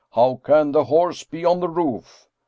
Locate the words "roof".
1.69-2.27